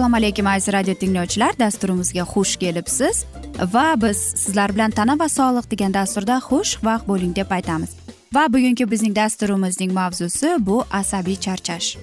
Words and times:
assalomu 0.00 0.16
alaykum 0.16 0.46
aziz 0.46 0.72
radio 0.72 0.94
tinglovchilar. 0.94 1.58
Dasturimizga 1.58 2.22
xush 2.22 2.56
kelibsiz. 2.56 3.24
Va 3.72 3.94
biz 4.02 4.16
sizlar 4.16 4.72
bilan 4.74 4.90
tana 4.90 5.18
va 5.18 5.28
sog'liq 5.28 5.66
degan 5.70 5.94
dasturda 5.94 6.38
xush 6.48 6.78
vaqt 6.82 7.08
bo'ling 7.08 7.36
deb 7.36 7.50
aytamiz. 7.50 7.90
Va 8.34 8.46
bugungi 8.48 8.90
bizning 8.90 9.16
dasturimizning 9.16 9.92
mavzusi 9.92 10.56
bu 10.58 10.84
asabiy 10.90 11.36
charchash. 11.36 11.96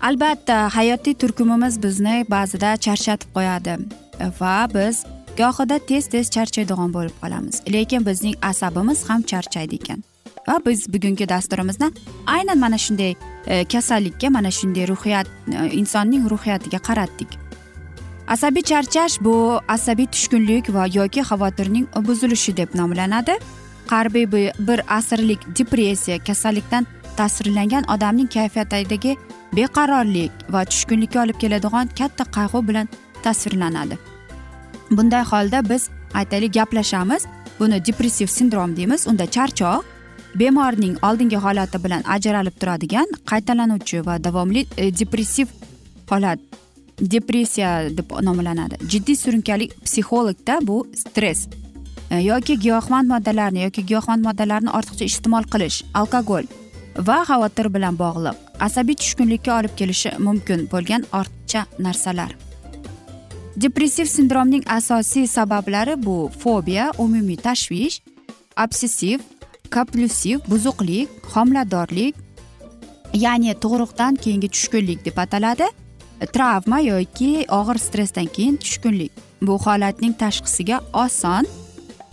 Albatta 0.00 0.68
hayotiy 0.76 1.14
turkumimiz 1.14 1.82
bizni 1.82 2.24
ba'zida 2.28 2.76
charchatib 2.76 3.30
qo'yadi. 3.36 3.78
Va 4.40 4.56
biz 4.74 5.04
gohida 5.36 5.78
tez 5.78 6.06
tez 6.08 6.30
charchaydigan 6.30 6.92
bo'lib 6.92 7.16
qolamiz. 7.22 7.62
Lekin 7.72 8.06
bizning 8.06 8.34
asabimiz 8.42 9.08
ham 9.08 9.22
charchaydi 9.22 9.74
ekan. 9.74 10.02
Va 10.48 10.60
biz 10.66 10.92
bugungi 10.92 11.28
dasturimizni 11.28 11.90
aynan 12.26 12.58
mana 12.58 12.78
shunday 12.78 13.14
e, 13.46 13.64
kasallikka 13.64 14.30
mana 14.30 14.50
shunday 14.50 14.88
ruhiyat 14.88 15.26
e, 15.26 15.70
insonning 15.80 16.30
ruhiyatiga 16.30 16.78
qaratdik. 16.78 17.28
Asabiy 18.28 18.62
charchash 18.62 19.20
bu 19.20 19.60
asabiy 19.68 20.06
tushkunlik 20.06 20.74
va 20.74 20.86
yoki 20.94 21.20
xavotirning 21.20 21.86
buzilishi 22.08 22.56
deb 22.56 22.74
nomlanadi. 22.74 23.38
Qarbiy 23.92 24.26
bir 24.68 24.80
asrlik 24.98 25.40
depressiya 25.58 26.18
kasallikdan 26.18 26.86
ta'sirlangan 27.16 27.84
odamning 27.94 28.28
kayfiyatidagi 28.28 29.16
beqarorlik 29.56 30.32
va 30.50 30.64
tushkunlikka 30.64 31.22
olib 31.22 31.38
keladigan 31.40 31.88
katta 31.98 32.24
qayg'u 32.36 32.68
bilan 32.68 32.88
tasvirlanadi 33.22 34.15
bunday 34.90 35.24
holda 35.24 35.68
biz 35.68 35.88
aytaylik 36.14 36.54
gaplashamiz. 36.54 37.26
Buni 37.60 37.84
depressiv 37.86 38.26
sindrom 38.26 38.76
deymiz. 38.76 39.06
Unda 39.06 39.26
charchoq 39.26 39.84
bemorning 40.34 40.96
oldingi 41.02 41.36
holati 41.36 41.84
bilan 41.84 42.02
ajralib 42.14 42.60
turadigan 42.60 43.06
qaytalanuvchi 43.30 44.06
va 44.06 44.18
davomli 44.24 44.66
e, 44.76 44.90
depressiv 44.98 45.48
holat 46.10 46.38
depressiya 47.00 47.70
deb 47.98 48.12
nomlanadi. 48.22 48.76
Jiddiy 48.88 49.16
surunkali 49.16 49.68
psixologda 49.84 50.58
bu 50.62 50.86
stress 50.94 51.48
e, 52.10 52.20
yoki 52.20 52.58
giyohvand 52.60 53.08
moddalarni 53.12 53.62
yoki 53.66 53.86
giyohvand 53.86 54.24
moddalarni 54.28 54.70
ortiqcha 54.78 55.04
iste'mol 55.12 55.48
qilish 55.52 55.82
alkogol 55.94 56.44
va 57.08 57.22
xavotir 57.28 57.72
bilan 57.74 57.98
bog'liq 57.98 58.36
asabiy 58.68 58.96
tushkunlikka 59.02 59.58
olib 59.58 59.76
kelishi 59.80 60.16
mumkin 60.18 60.68
bo'lgan 60.72 61.08
ortiqcha 61.20 61.66
narsalar. 61.78 62.45
Depressiv 63.56 64.06
sindromning 64.06 64.64
asosiy 64.68 65.26
sabablari 65.26 65.96
bu. 66.06 66.30
Fobiya 66.38 66.92
umumiy 66.98 67.36
tashvish 67.36 68.00
obsessiv 68.64 69.20
komplyusiv 69.74 70.40
buzuqlik 70.50 71.08
homiladorlik 71.34 72.14
ya'ni 73.14 73.54
tug'ruqdan 73.62 74.14
keyingi 74.14 74.48
tushkunlik 74.48 75.04
deb 75.04 75.18
ataladi 75.18 75.68
travma 76.32 76.80
yoki 76.80 77.46
og'ir 77.58 77.78
stressdan 77.78 78.26
keyin 78.26 78.56
tushkunlik. 78.56 79.12
Bu 79.42 79.58
holatning 79.58 80.14
tashxisiga 80.22 80.80
oson 81.04 81.44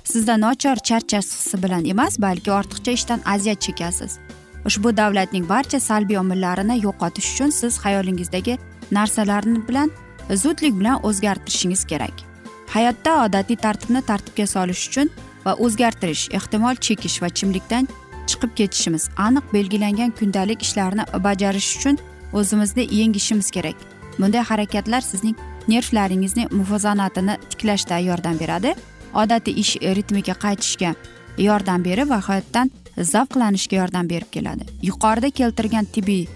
sizda 0.04 0.38
nochor 0.38 0.78
charchash 0.88 1.30
hissi 1.36 1.64
bilan 1.64 1.86
emas 1.86 2.20
balki 2.20 2.52
ortiqcha 2.52 2.92
ishdan 2.92 3.22
aziyat 3.34 3.62
chekasiz 3.62 4.20
ushbu 4.66 4.98
davlatning 4.98 5.50
barcha 5.50 5.80
salbiy 5.80 6.18
omillarini 6.24 6.76
yo'qotish 6.86 7.30
uchun 7.34 7.50
siz 7.60 7.78
xayolingizdagi 7.84 8.58
narsalarni 8.92 9.68
bilan 9.68 9.92
zudlik 10.30 10.80
bilan 10.80 11.04
o'zgartirishingiz 11.04 11.86
kerak. 11.86 12.14
Hayotda 12.74 13.26
odatiy 13.26 13.56
tartibni 13.56 14.02
tartibga 14.02 14.48
solish 14.48 14.88
uchun 14.90 15.10
va 15.46 15.54
o'zgartirish 15.54 16.30
ehtimol 16.38 16.76
chekish 16.76 17.22
va 17.22 17.30
chimlikdan 17.30 17.88
chiqib 18.28 18.52
ketishimiz 18.60 19.10
aniq 19.18 19.46
belgilangan 19.54 20.12
kundalik 20.20 20.62
ishlarni 20.62 21.04
bajarish 21.26 21.70
uchun 21.78 21.98
o'zimizni 22.34 22.88
yengishimiz 23.00 23.52
kerak. 23.52 23.76
Bunday 24.20 24.42
harakatlar 24.52 25.02
sizning 25.02 25.36
nervlaringizni 25.68 26.48
muvozanatini 26.52 27.38
tiklashda 27.50 27.98
yordam 27.98 28.40
beradi. 28.40 28.76
Odatiy 29.14 29.60
ish 29.64 29.76
ritmiga 29.98 30.34
qaytishga 30.46 30.96
yordam 31.38 31.84
berib 31.86 32.10
va 32.10 32.20
hayotdan 32.30 32.72
zavqlanishga 32.98 33.76
yordam 33.76 34.10
berib 34.10 34.32
keladi. 34.32 34.66
Yuqorida 34.82 35.30
keltirgan 35.30 35.86
tibbiy 35.86 36.28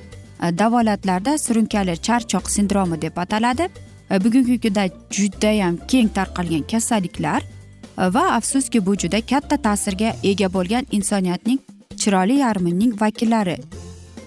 Э, 0.43 0.57
davolatlarda 0.57 1.37
surunkali 1.37 1.97
charchoq 1.97 2.49
sindromi 2.49 3.01
deb 3.01 3.17
ataladi. 3.17 3.69
Э, 4.09 4.23
bugungi 4.23 4.59
kunda 4.61 4.87
judayam 5.11 5.77
keng 5.87 6.09
tarqalgan 6.09 6.63
kasalliklar 6.71 7.41
э, 7.97 8.13
va 8.13 8.35
afsuski 8.37 8.85
bu 8.85 8.95
juda 8.95 9.21
katta 9.21 9.57
ta'sirga 9.57 10.15
ega 10.23 10.53
bo'lgan 10.53 10.85
insoniyatning 10.91 11.59
chiroyli 11.97 12.37
yarmining 12.37 13.01
vakillari. 13.01 13.57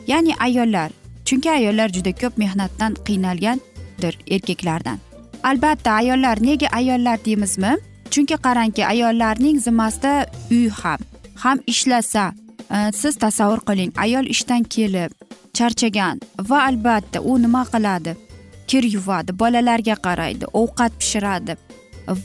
Ya'ni 0.06 0.34
ayollar 0.38 0.90
chunki 1.24 1.50
ayollar 1.50 1.88
juda 1.88 2.12
ko'p 2.12 2.38
mehnatdan 2.38 2.94
qiynalgandir 3.06 4.14
erkaklardan. 4.30 4.98
Albatta 5.42 5.90
ayollar 5.90 6.42
nega 6.42 6.66
ayollar 6.72 7.24
deymizmi? 7.24 7.76
Chunki 8.10 8.36
qarangki 8.46 8.86
ayollarning 8.86 9.60
zimmasida 9.60 10.26
uy 10.50 10.68
ham 10.68 10.98
ham 11.34 11.58
ishlasa 11.66 12.32
e, 12.74 12.92
siz 12.92 13.16
tasavvur 13.16 13.60
qiling 13.68 13.92
ayol 13.96 14.26
ishdan 14.34 14.62
kelib 14.62 15.10
charchagan 15.58 16.16
va 16.48 16.58
albatta 16.68 17.20
u 17.20 17.38
nima 17.44 17.62
qiladi? 17.72 18.16
Kir 18.68 18.84
yuvadi 18.94 19.32
bolalarga 19.42 19.96
qaraydi 20.06 20.44
ovqat 20.62 20.92
pishiradi 21.00 21.56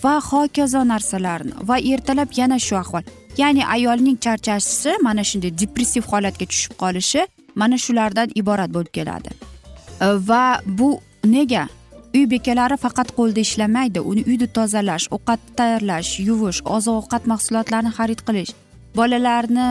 va 0.04 0.16
hokazo 0.30 0.81
narsalarni 0.94 1.54
va 1.69 1.77
ertalab 1.94 2.30
yana 2.39 2.60
shu 2.68 2.75
ahvol. 2.83 3.04
Ya'ni 3.38 3.63
ayolning 3.75 4.18
charchashi 4.25 4.92
mana 5.07 5.24
shunday 5.30 5.51
depressiv 5.62 6.04
holatga 6.12 6.45
tushib 6.51 6.74
qolishi 6.83 7.22
mana 7.62 7.77
shulardan 7.86 8.30
iborat 8.42 8.69
bo'lib 8.75 8.92
keladi. 8.98 9.30
Va 10.30 10.44
bu 10.66 10.89
nega? 11.36 11.68
Uy 12.16 12.24
bekalari 12.31 12.78
faqat 12.86 13.10
qo'lda 13.18 13.42
ishlamaydi 13.48 14.00
uni 14.12 14.21
uyni 14.30 14.48
tozalash 14.57 15.06
ovqat 15.16 15.42
tayyorlash 15.60 16.12
yuvish 16.28 16.62
oziq 16.75 16.94
ovqat 17.01 17.24
mahsulotlarini 17.31 17.92
xarid 17.98 18.21
qilish 18.28 18.51
bolalarni 18.98 19.68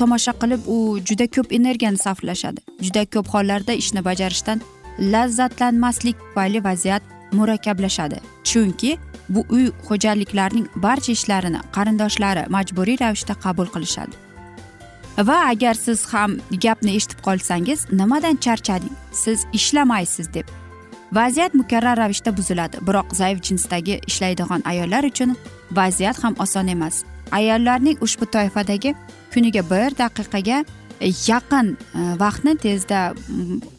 tomosha 0.00 0.32
qilib 0.42 0.68
u 0.74 0.78
juda 1.08 1.26
ko'p 1.36 1.52
energiyani 1.58 1.98
sarflashadi 1.98 2.60
juda 2.86 3.02
ko'p 3.14 3.26
hollarda 3.34 3.72
ishni 3.82 4.04
bajarishdan 4.08 4.60
lazzatlanmaslik 5.14 6.16
tufayli 6.26 6.64
vaziyat 6.64 7.02
murakkablashadi 7.32 8.18
chunki 8.44 8.98
bu 9.28 9.44
uy 9.48 9.66
xo'jaliklarining 9.88 10.66
barcha 10.76 11.12
ishlarini 11.12 11.60
qarindoshlari 11.76 12.42
majburiy 12.56 12.98
ravishda 13.00 13.34
qabul 13.44 13.68
qilishadi. 13.74 14.14
Va 15.18 15.38
agar 15.52 15.74
siz 15.74 16.04
ham 16.12 16.36
gapni 16.64 16.96
eshitib 16.96 17.20
qolsangiz 17.26 17.86
nimadan 17.92 18.36
charchading? 18.36 18.94
Siz 19.12 19.46
ishlamaysiz 19.52 20.34
deb. 20.34 20.46
Vaziyat 21.12 21.54
mukarrar 21.54 21.98
ravishda 21.98 22.36
buziladi. 22.36 22.76
Biroq 22.86 23.14
zaif 23.14 23.42
jinsdagi 23.42 24.00
ishlaydigan 24.06 24.62
ayollar 24.64 25.04
uchun 25.04 25.36
vaziyat 25.70 26.24
ham 26.24 26.34
oson 26.38 26.68
emas. 26.68 27.04
Ayollarning 27.32 27.98
ushbu 28.00 28.26
toifadagi 28.26 28.94
kuniga 29.34 29.62
bir 29.70 29.96
daqiqaga 30.02 30.64
yaqin 31.28 31.76
e, 31.98 32.00
vaqtni 32.22 32.56
tezda 32.64 33.00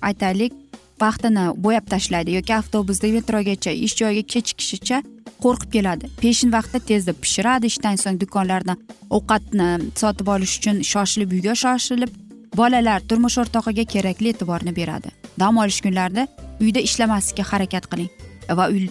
aytaylik 0.02 0.54
vaqtini 1.02 1.46
bo'yab 1.66 1.86
tashlaydi 1.94 2.38
yoki 2.38 2.54
avtobusda 2.62 3.08
metrogacha 3.18 3.72
ish 3.86 3.96
joyiga 4.02 4.24
kechikishicha 4.34 5.04
qo'rqib 5.44 5.72
keladi. 5.76 6.10
Peshin 6.22 6.52
vaqtda 6.58 6.80
tezda 6.90 7.14
pishiradi 7.24 7.72
ishdan 7.72 7.96
so'ng 8.04 8.20
do'konlardan 8.24 8.78
ovqatni 9.18 9.70
sotib 10.02 10.28
olish 10.36 10.58
uchun 10.60 10.82
shoshilib 10.92 11.32
uyga 11.38 11.56
shoshilib 11.64 12.12
bolalar 12.60 13.00
turmush 13.10 13.38
o'rtog'iga 13.44 13.86
kerakli 13.94 14.34
e'tiborni 14.34 14.76
beradi. 14.80 15.10
Dam 15.40 15.58
olish 15.64 15.82
kunlarida 15.86 16.28
uyda 16.62 16.80
ishlamaslikka 16.90 17.44
harakat 17.52 17.90
qiling 17.92 18.12
va 18.60 18.70
uy 18.76 18.88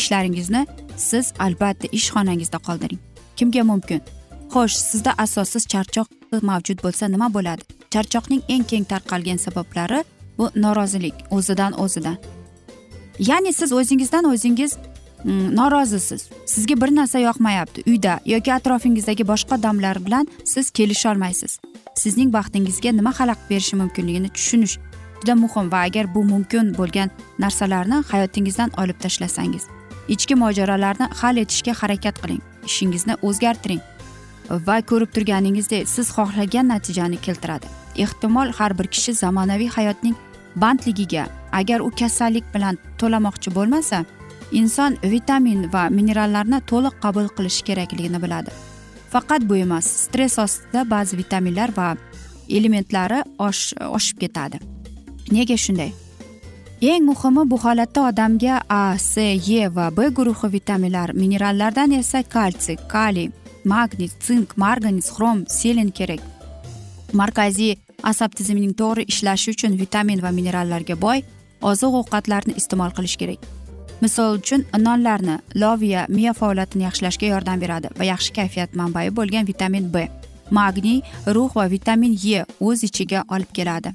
ishlaringizni 0.00 0.66
siz 1.08 1.32
albatta 1.46 1.86
ish 1.98 2.10
xonangizda 2.14 2.58
qoldiring. 2.66 3.00
Kimga 3.36 3.64
mumkin? 3.70 4.00
Xo'sh 4.54 4.76
sizda 4.90 5.12
asossiz 5.24 5.66
charchoq 5.72 6.06
mavjud 6.50 6.78
bo'lsa 6.84 7.08
nima 7.14 7.28
bo'ladi? 7.36 7.62
Charchoqning 7.92 8.42
eng 8.54 8.64
keng 8.70 8.84
tarqalgan 8.92 9.38
sabablari 9.46 10.00
bu 10.38 10.50
norozilik 10.64 11.14
o'zidan 11.36 11.72
o'zidan 11.84 12.16
ya'ni 13.18 13.52
siz 13.52 13.72
o'zingizdan 13.72 14.24
o'zingiz 14.24 14.76
mm, 15.24 15.56
norozisiz. 15.56 16.28
Sizga 16.46 16.74
bir 16.82 16.96
narsa 16.96 17.18
yoqmayapti 17.18 17.82
uyda 17.90 18.20
yoki 18.26 18.54
atrofingizdagi 18.54 19.28
boshqa 19.28 19.58
odamlar 19.58 20.06
bilan 20.06 20.28
siz 20.44 20.70
kelisholmaysiz. 20.70 21.60
Sizning 21.94 22.32
baxtingizga 22.32 22.90
nima 22.92 23.12
xalaqit 23.18 23.50
berishi 23.50 23.76
mumkinligini 23.76 24.28
tushunish 24.28 24.78
juda 25.20 25.34
muhim 25.34 25.72
va 25.72 25.78
agar 25.88 26.14
bu 26.14 26.24
mumkin 26.24 26.74
bo'lgan 26.78 27.10
narsalarni 27.38 28.04
hayotingizdan 28.10 28.70
olib 28.82 28.98
tashlasangiz 29.04 29.64
ichki 30.08 30.34
mojarolarni 30.34 31.06
hal 31.20 31.36
etishga 31.36 31.72
harakat 31.80 32.22
qiling. 32.22 32.40
Ishingizni 32.66 33.14
o'zgartiring. 33.22 33.80
Va 34.50 34.80
ko'rib 34.82 35.10
turganingizdek 35.14 35.88
siz 35.88 36.10
xohlagan 36.16 36.68
natijani 36.68 37.16
keltiradi. 37.16 37.66
Ehtimol 37.96 38.52
har 38.58 38.78
bir 38.78 38.86
kishi 38.86 39.12
zamonaviy 39.12 39.68
hayotning 39.68 40.16
bandligiga 40.56 41.26
agar 41.52 41.80
u 41.80 41.90
kasallik 41.90 42.44
bilan 42.54 42.78
to'lamoqchi 42.98 43.54
bo'lmasa 43.54 44.04
inson 44.52 44.96
vitamin 45.02 45.72
va 45.72 45.88
minerallarni 45.90 46.60
to'liq 46.70 46.94
qabul 47.04 47.28
qilishi 47.36 47.62
kerakligini 47.68 48.22
biladi. 48.22 48.50
Faqat 49.12 49.42
bu 49.48 49.56
emas 49.56 49.86
stress 49.86 50.38
ostida 50.38 50.90
ba'zi 50.90 51.16
vitaminlar 51.16 51.70
va 51.76 51.96
elementlari 52.48 53.20
oshib 53.98 54.18
ketadi. 54.22 54.58
Nega 55.32 55.56
shunday? 55.56 55.92
Eng 56.82 57.04
muhimi 57.10 57.50
bu 57.50 57.56
holatda 57.64 58.00
odamga 58.08 58.60
a 58.68 58.98
c 58.98 59.12
e 59.62 59.68
va 59.76 59.86
b 59.96 60.08
guruhi 60.16 60.52
vitaminlar 60.52 61.08
minerallardan 61.14 61.90
esa 62.00 62.22
kalsiy 62.22 62.76
kaliy 62.88 63.30
magniy 63.64 64.10
sink 64.26 64.56
marganiz 64.56 65.10
xrom 65.16 65.44
selen 65.48 65.90
kerak 65.98 66.22
markaziy 67.12 67.74
asab 68.02 68.34
tizimining 68.38 68.74
to'g'ri 68.80 69.06
ishlashi 69.12 69.54
uchun 69.56 69.76
vitamin 69.84 70.22
va 70.24 70.30
minerallarga 70.38 70.96
boy 71.06 71.22
oziq 71.70 72.00
ovqatlarni 72.00 72.56
iste'mol 72.60 72.92
qilish 72.96 73.16
kerak 73.22 73.46
misol 74.04 74.38
uchun 74.40 74.64
nonlarni 74.86 75.36
loviya 75.62 76.06
miya 76.16 76.32
faoliyatini 76.40 76.86
yaxshilashga 76.88 77.26
yordam 77.34 77.60
beradi 77.64 77.92
va 77.98 78.04
yaxshi 78.12 78.36
kayfiyat 78.38 78.76
manbai 78.80 79.06
bo'lgan 79.18 79.46
vitamin 79.52 79.90
b 79.94 80.06
magniy 80.50 80.98
rux 81.36 81.50
va 81.58 81.68
vitamin 81.76 82.12
e 82.38 82.44
o'z 82.60 82.84
ichiga 82.88 83.24
olib 83.34 83.50
keladi 83.58 83.94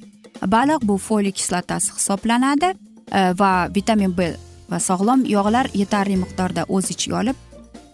baliq 0.55 0.85
bu 0.89 0.97
foliy 1.07 1.33
kislotasi 1.39 1.91
hisoblanadi 1.97 2.69
va 3.41 3.51
vitamin 3.77 4.11
b 4.19 4.31
va 4.71 4.79
sog'lom 4.89 5.25
yog'lar 5.35 5.65
yetarli 5.81 6.15
miqdorda 6.23 6.65
o'z 6.75 6.91
ichiga 6.95 7.19
olib 7.21 7.48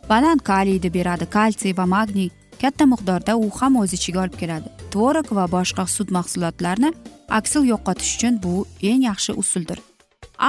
banan 0.10 0.38
kaliyni 0.38 0.94
beradi 0.94 1.26
kalsiy 1.26 1.78
va 1.78 1.86
magniy. 1.86 2.30
Katta 2.62 2.86
miqdorda 2.86 3.34
u 3.38 3.50
ham 3.60 3.76
o'z 3.82 3.94
ichiga 3.98 4.22
olib 4.24 4.38
keladi. 4.42 4.70
Tvorog 4.92 5.28
va 5.38 5.46
boshqa 5.56 5.84
sut 5.96 6.12
mahsulotlarini 6.18 6.94
aksil 7.40 7.68
yo'qotish 7.72 8.16
uchun 8.18 8.40
bu 8.44 8.54
eng 8.92 9.04
yaxshi 9.10 9.34
usuldir. 9.42 9.80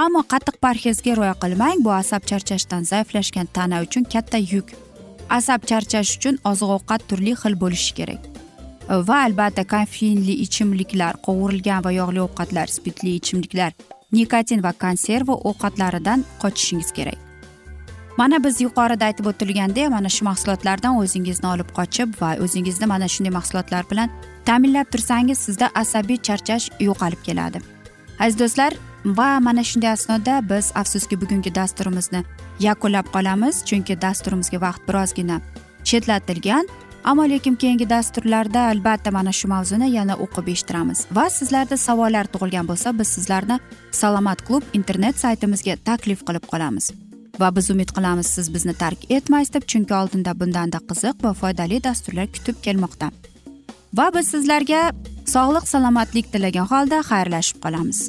Ammo 0.02 0.22
qattiq 0.32 0.56
parhezga 0.64 1.16
rioya 1.16 1.34
qilmang 1.42 1.82
bu 1.84 1.90
asab 2.02 2.22
charchashdan 2.30 2.82
zaiflashgan 2.92 3.46
tana 3.56 3.82
uchun 3.86 4.04
katta 4.14 4.38
yuk. 4.52 4.70
Asab 5.38 5.66
charchash 5.70 6.16
uchun 6.16 6.38
oziq 6.50 6.70
ovqat 6.76 7.08
turli 7.08 7.34
xil 7.42 7.54
bo'lishi 7.62 7.92
kerak. 7.98 8.22
Va 9.08 9.16
albatta 9.26 9.64
kofeinli 9.74 10.34
ichimliklar 10.46 11.14
qovurilgan 11.26 11.84
va 11.86 11.90
yog'li 12.00 12.20
ovqatlar 12.26 12.66
spirtli 12.76 13.18
ichimliklar 13.20 13.72
nikotin 14.12 14.62
va 14.66 14.72
konserva 14.84 15.34
ovqatlaridan 15.50 16.24
qochishingiz 16.42 16.92
kerak. 16.98 17.25
Mana 18.16 18.44
biz 18.44 18.60
yuqorida 18.60 19.04
aytib 19.04 19.26
o'tilgandek 19.30 19.88
mana 19.90 20.08
shu 20.08 20.24
mahsulotlardan 20.24 20.96
o'zingizni 21.02 21.48
olib 21.54 21.70
qochib 21.78 22.08
va 22.20 22.30
o'zingizni 22.44 22.86
mana 22.86 23.08
shunday 23.14 23.32
mahsulotlar 23.38 23.84
bilan 23.90 24.10
ta'minlab 24.48 24.88
tursangiz 24.92 25.38
sizda 25.46 25.70
asabiy 25.82 26.16
charchash 26.16 26.70
yo'qolib 26.88 27.20
keladi. 27.28 27.58
Aziz 28.20 28.38
do'stlar 28.38 28.72
va 29.04 29.28
mana 29.40 29.64
shunday 29.70 29.90
asnoda 29.90 30.40
biz 30.50 30.72
afsuski 30.74 31.20
bugungi 31.20 31.54
dasturimizni 31.54 32.24
yakunlab 32.60 33.06
qolamiz 33.14 33.64
chunki 33.68 34.00
dasturimizga 34.02 34.60
vaqt 34.66 34.82
birozgina 34.88 35.40
chetlatilgan. 35.84 36.66
Ammo 37.04 37.24
lekin 37.30 37.54
keyingi 37.54 37.90
dasturlarda 37.90 38.60
albatta 38.70 39.10
mana 39.10 39.32
shu 39.32 39.48
mavzuni 39.48 39.90
yana 39.98 40.14
o'qib 40.24 40.48
eshittiramiz. 40.54 41.06
Va 41.16 41.26
sizlarda 41.30 41.76
savollar 41.76 42.26
tug'ilgan 42.32 42.66
bo'lsa 42.70 42.98
biz 42.98 43.08
sizlarni 43.16 43.60
salomat 43.90 44.42
klub 44.46 44.62
internet 44.78 45.18
saytimizga 45.24 45.76
taklif 45.84 46.24
qilib 46.26 46.44
qolamiz. 46.52 46.90
Va 47.40 47.50
biz 47.56 47.70
umid 47.70 47.90
qilamiz 47.96 48.26
siz 48.36 48.54
bizni 48.54 48.74
tark 48.82 49.10
etmaysiz 49.10 49.52
deb 49.54 49.64
chunki 49.72 49.94
oldinda 50.00 50.32
bundanda 50.40 50.80
qiziq 50.90 51.24
va 51.24 51.32
foydali 51.40 51.82
dasturlar 51.84 52.28
kutib 52.36 52.62
kelmoqda. 52.66 53.10
Va 53.98 54.06
biz 54.14 54.30
sizlarga 54.34 54.80
sog'lik 55.34 55.68
salomatlik 55.72 56.32
tilagan 56.32 56.66
holda 56.72 56.98
xayrlashib 57.10 57.58
qolamiz. 57.64 58.00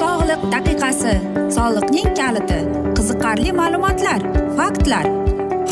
Sog'liq 0.00 0.42
daqiqasi 0.54 1.14
soliqning 1.56 2.10
kaliti 2.20 2.60
qiziqarli 2.98 3.56
ma'lumotlar 3.60 4.20
faktlar. 4.58 5.06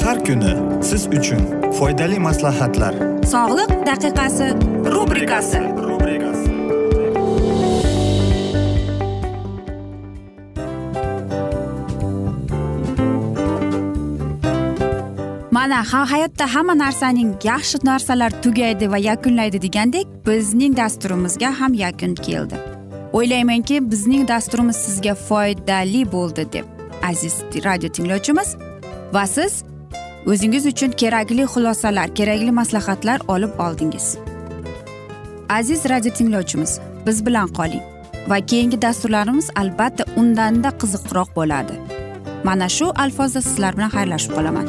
Har 0.05 0.19
kuni 0.27 0.53
siz 0.88 1.03
uchun 1.19 1.43
foydali 1.79 2.19
maslahatlar. 2.29 2.95
Sog'liq 3.35 3.73
daqiqasi 3.91 4.49
rubrikasi 4.95 5.62
mana 15.69 15.85
ha 15.93 16.01
hayotda 16.11 16.47
hamma 16.55 16.75
narsaning 16.79 17.31
yaxshi 17.45 17.79
narsalar 17.89 18.31
tugaydi 18.45 18.87
va 18.93 18.99
yakunlaydi 19.11 19.59
degandek 19.63 20.07
bizning 20.27 20.77
dasturimizga 20.77 21.51
ham 21.61 21.75
yakun 21.75 22.15
keldi. 22.15 22.57
O'ylaymanki 23.19 23.91
bizning 23.91 24.29
dasturimiz 24.29 24.77
sizga 24.77 25.15
foydali 25.15 26.03
bo'ldi 26.13 26.45
deb 26.53 26.67
aziz 27.11 27.35
radio 27.67 27.89
tinglovchimiz. 27.97 28.57
Va 29.13 29.27
siz 29.27 29.53
o'zingiz 30.27 30.67
uchun 30.73 30.91
kerakli 31.03 31.45
xulosalar 31.55 32.15
kerakli 32.15 32.51
maslahatlar 32.61 33.19
olib 33.29 33.61
oldingiz. 33.67 34.07
Aziz 35.49 35.85
radio 35.88 36.12
tinglovchimiz 36.12 36.81
biz 37.07 37.26
bilan 37.26 37.49
qoling 37.49 37.83
va 38.28 38.40
keyingi 38.40 38.83
dasturlarimiz 38.83 39.50
albatta 39.57 40.05
undanda 40.17 40.69
qiziqroq 40.81 41.31
bo'ladi. 41.37 41.75
Mana 42.45 42.69
shu 42.69 42.93
alfozda 43.05 43.43
sizlar 43.43 43.76
bilan 43.76 43.90
xayrlashib 43.97 44.33
qolaman. 44.37 44.67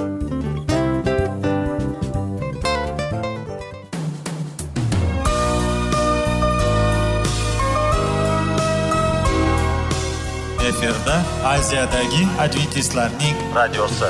Efirda 10.69 11.15
aziyadagi 11.55 12.23
adventistlarning 12.45 13.35
radiosi. 13.55 14.09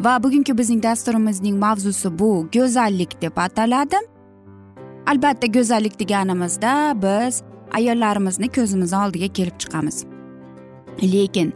Va 0.00 0.22
bugungi 0.22 0.58
bizning 0.58 0.82
dasturimizning 0.82 1.58
mavzusi 1.58 2.18
bu 2.18 2.46
go'zallik 2.52 3.22
deb 3.22 3.36
ataladi. 3.36 3.96
Albatta 5.06 5.46
go'zallik 5.46 6.00
deganimizda 6.00 6.94
biz 7.02 7.42
ayollarimizni 7.72 8.48
ko'zimizni 8.48 8.98
oldiga 9.04 9.28
kelib 9.32 9.56
chiqamiz. 9.62 10.04
Lekin 11.02 11.52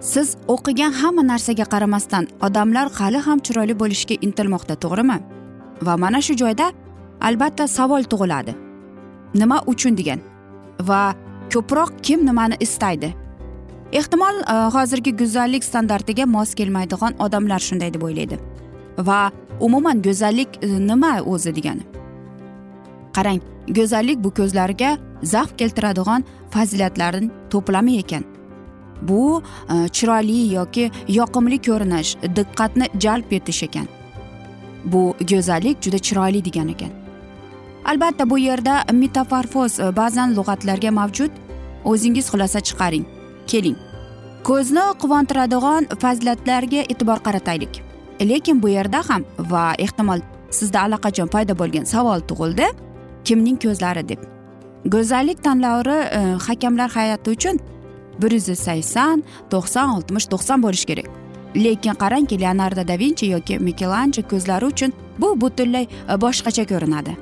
siz 0.00 0.36
o'qigan 0.48 0.92
hamma 0.92 1.22
narsaga 1.26 1.64
qaramasdan 1.64 2.28
odamlar 2.46 2.86
hali 2.98 3.18
ham 3.26 3.38
chiroyli 3.38 3.74
bo'lishga 3.80 4.14
intilmoqda 4.26 4.74
to'g'rimi? 4.84 5.18
Va 5.86 5.94
mana 5.96 6.20
shu 6.26 6.34
joyda 6.42 6.72
albatta 7.20 7.68
savol 7.68 8.02
tug'iladi. 8.02 8.52
Nima 9.34 9.62
uchun 9.72 9.96
degan? 9.96 10.20
Va 10.88 11.02
ko'proq 11.52 11.90
kim 12.02 12.26
nimani 12.26 12.56
istaydi? 12.60 13.14
Ehtimol 13.92 14.40
e, 14.42 14.54
hozirgi 14.74 15.16
go'zallik 15.16 15.64
standartiga 15.64 16.26
mos 16.26 16.54
kelmaydigan 16.54 17.14
odamlar 17.18 17.58
shunday 17.58 17.92
deb 17.94 18.02
o'ylaydi. 18.02 18.38
Va 18.98 19.30
umuman 19.60 20.02
go'zallik 20.02 20.58
e, 20.62 20.68
nima 20.86 21.20
o'zi 21.20 21.54
degani? 21.56 21.84
Qarang 23.16 23.40
go'zallik 23.68 24.24
bu 24.24 24.34
ko'zlarga 24.34 24.96
zavq 25.22 25.56
keltiradigan 25.58 26.24
fazilatlarning 26.50 27.32
to'plami 27.50 27.98
ekan. 28.04 28.24
Bu 29.02 29.42
e, 29.72 29.88
chiroyli 29.88 30.54
yoki 30.54 30.90
yoqimli 31.08 31.58
ko'rinish 31.68 32.16
diqqatni 32.36 32.92
jalb 33.00 33.32
etish 33.32 33.62
ekan. 33.62 33.88
Bu 34.84 35.14
go'zallik 35.32 35.82
juda 35.82 35.98
chiroyli 35.98 36.44
degan 36.44 36.68
ekan. 36.68 36.92
Albatta 37.84 38.30
bu 38.30 38.38
yerda 38.38 38.84
metaforfoz 38.92 39.78
ba'zan 39.96 40.34
lug'atlarga 40.36 40.90
mavjud. 40.90 41.30
O'zingiz 41.84 42.26
xulosa 42.28 42.60
chiqaring. 42.60 43.17
Keling. 43.52 43.76
Ko'zni 44.48 44.84
quvontiradigan 45.02 45.86
fazilatlarga 46.02 46.82
e'tibor 46.92 47.18
qarataylik. 47.26 47.82
Lekin 48.30 48.62
bu 48.62 48.68
yerda 48.68 49.02
ham 49.08 49.24
va 49.38 49.64
ehtimol 49.84 50.20
sizda 50.50 50.82
allaqachon 50.86 51.28
paydo 51.34 51.54
bo'lgan 51.60 51.84
savol 51.84 52.20
tug'ildi. 52.30 52.66
Kimning 53.24 53.58
ko'zlari 53.64 54.08
deb. 54.08 54.20
Go'zallik 54.94 55.44
tanlovi 55.44 55.98
e, 56.18 56.20
hakamlar 56.46 56.90
hay'ati 56.90 57.30
uchun 57.30 57.60
bir 58.22 58.32
yuz 58.36 58.48
sakson 58.58 59.22
to'qson 59.50 59.94
oltmish 59.96 60.26
to'qson 60.32 60.62
bo'lishi 60.62 60.86
kerak. 60.90 61.08
Lekin 61.64 61.94
qarangki 62.02 62.40
leonardo 62.40 62.88
da 62.88 62.98
vinchi 62.98 63.26
yoki 63.34 63.58
mikelanjo 63.58 64.22
ko'zlari 64.32 64.64
uchun 64.72 64.92
bu 65.18 65.40
butunlay 65.40 65.86
e, 66.12 66.14
boshqacha 66.24 66.64
ko'rinadi. 66.72 67.12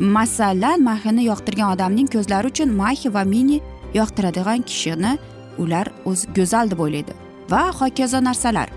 Masalan 0.00 0.82
mahini 0.82 1.24
yoqtirgan 1.30 1.72
odamning 1.74 2.08
ko'zlari 2.14 2.46
uchun 2.52 2.68
mahi 2.80 3.14
va 3.14 3.24
mini 3.24 3.60
yoqtiradigan 3.94 4.62
kishini 4.62 5.18
ular 5.58 5.86
o'z 6.04 6.26
go'zal 6.36 6.70
deb 6.70 6.80
o'ylaydi 6.80 7.12
va 7.50 7.62
hokazo 7.80 8.24
narsalar. 8.24 8.68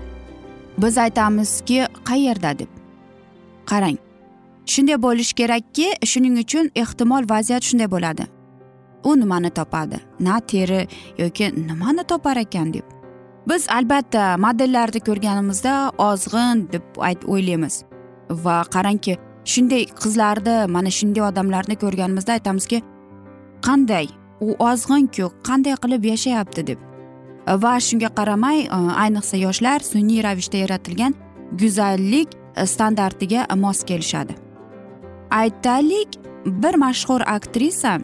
Biz 0.78 0.98
aytamizki 0.98 1.86
qayerda 2.08 2.58
deb. 2.58 2.70
Qarang 3.70 3.98
shunday 4.66 4.96
bo'lishi 5.06 5.34
kerakki 5.40 5.88
shuning 6.12 6.38
uchun 6.44 6.70
ehtimol 6.82 7.28
vaziyat 7.32 7.62
shunday 7.68 7.90
bo'ladi. 7.94 8.24
U 9.04 9.16
nimani 9.20 9.50
topadi 9.50 9.98
na 10.20 10.40
teri 10.40 10.88
yoki 11.18 11.52
nimani 11.68 12.04
topar 12.04 12.36
ekan 12.36 12.72
deb. 12.74 12.86
Biz 13.48 13.66
albatta 13.68 14.36
modellarni 14.38 15.00
ko'rganimizda 15.08 15.74
ozg'in 15.98 16.68
deb 16.72 16.84
o'ylaymiz. 17.34 17.84
Va 18.30 18.56
qarangki 18.74 19.18
shunday 19.44 19.84
qizlarni 20.02 20.56
mana 20.74 20.90
shunday 20.98 21.22
odamlarni 21.30 21.76
ko'rganimizda 21.84 22.32
aytamizki 22.38 22.82
qanday 23.66 24.06
u 24.46 24.54
ozg'inku 24.70 25.30
qanday 25.46 25.76
qilib 25.82 26.08
yashayapti 26.12 26.66
deb. 26.70 26.78
Va 27.62 27.74
shunga 27.86 28.10
qaramay 28.18 28.58
e, 28.66 28.78
ayniqsa 29.04 29.36
yoshlar 29.46 29.80
sun'iy 29.92 30.22
ravishda 30.26 30.58
yaratilgan 30.64 31.14
go'zallik 31.60 32.34
e, 32.34 32.66
standartiga 32.74 33.46
mos 33.64 33.84
kelishadi. 33.88 34.34
Aytaylik 35.30 36.18
bir 36.62 36.74
mashhur 36.84 37.22
aktrisa 37.36 37.98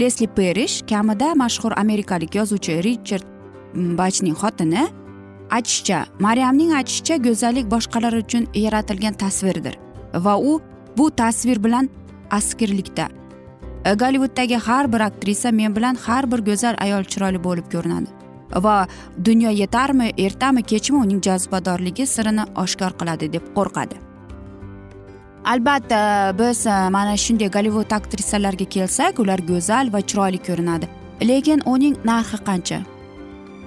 lesli 0.00 0.26
perish 0.26 0.82
kamida 0.90 1.34
mashhur 1.34 1.72
amerikalik 1.76 2.34
yozuvchi 2.34 2.82
richard 2.84 3.24
bachning 3.74 4.36
xotini 4.42 4.84
aytishicha 5.56 6.04
maryamning 6.26 6.72
aytishicha 6.78 7.16
go'zallik 7.26 7.66
boshqalar 7.74 8.14
uchun 8.22 8.46
yaratilgan 8.64 9.14
tasvirdir. 9.24 9.74
Va 10.14 10.34
u 10.38 10.60
bu 10.96 11.10
tasvir 11.10 11.64
bilan 11.64 11.90
askirlikda 12.30 13.08
E, 13.84 13.94
gollivuddagi 13.94 14.56
har 14.56 14.92
bir 14.92 15.00
aktrisa 15.00 15.50
men 15.50 15.74
bilan 15.76 15.96
har 16.06 16.30
bir 16.30 16.38
go'zal 16.38 16.76
ayol 16.78 17.04
chiroyli 17.04 17.40
bo'lib 17.44 17.66
ko'rinadi. 17.72 18.06
Va 18.64 18.86
dunyo 19.24 19.50
yetarmi 19.50 20.12
ertami 20.18 20.62
kechmi 20.62 20.98
uning 20.98 21.20
jozibadorligi 21.26 22.06
sirini 22.06 22.44
oshkor 22.62 22.92
qiladi 23.00 23.32
deb 23.32 23.44
qo'rqadi. 23.56 23.96
Albatta 25.44 26.00
biz 26.38 26.66
e, 26.66 26.76
mana 26.96 27.16
shunday 27.16 27.50
gollivud 27.56 27.90
aktrisalariga 27.98 28.68
kelsak 28.76 29.18
ular 29.18 29.40
go'zal 29.50 29.92
va 29.92 30.00
chiroyli 30.00 30.38
ko'rinadi. 30.48 30.86
Lekin 31.30 31.62
uning 31.74 31.96
narxi 32.04 32.38
qancha? 32.48 32.80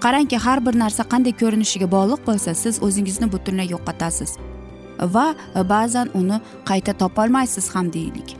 Qarangki 0.03 0.37
har 0.45 0.59
bir 0.65 0.75
narsa 0.83 1.03
qanday 1.13 1.33
ko'rinishiga 1.41 1.87
bog'liq 1.95 2.21
bo'lsa 2.27 2.53
siz 2.63 2.83
o'zingizni 2.87 3.27
butunlay 3.33 3.67
yo'qotasiz. 3.75 4.37
Va 5.15 5.27
e, 5.31 5.69
ba'zan 5.73 6.07
uni 6.19 6.37
qayta 6.69 6.93
topolmaysiz 7.01 7.75
ham 7.75 7.91
deylik. 7.97 8.37